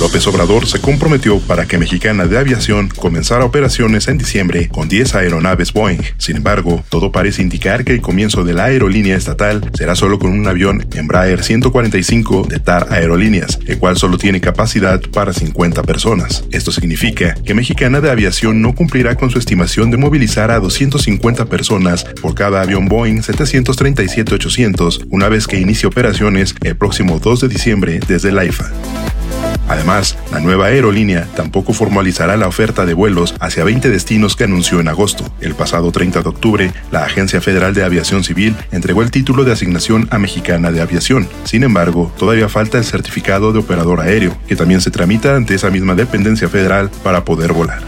[0.00, 5.16] López Obrador se comprometió para que Mexicana de Aviación comenzara operaciones en diciembre con 10
[5.16, 6.00] aeronaves Boeing.
[6.18, 10.30] Sin embargo, todo parece indicar que el comienzo de la aerolínea estatal será solo con
[10.30, 16.44] un avión Embraer 145 de TAR Aerolíneas, el cual solo tiene capacidad para 50 personas.
[16.52, 21.46] Esto significa que Mexicana de Aviación no cumplirá con su estimación de movilizar a 250
[21.46, 27.48] personas por cada avión Boeing 737-800 una vez que inicie operaciones el próximo 2 de
[27.48, 28.70] diciembre desde la IFA.
[29.68, 34.80] Además, la nueva aerolínea tampoco formalizará la oferta de vuelos hacia 20 destinos que anunció
[34.80, 35.24] en agosto.
[35.40, 39.52] El pasado 30 de octubre, la Agencia Federal de Aviación Civil entregó el título de
[39.52, 41.28] asignación a Mexicana de Aviación.
[41.44, 45.70] Sin embargo, todavía falta el certificado de operador aéreo, que también se tramita ante esa
[45.70, 47.87] misma dependencia federal para poder volar.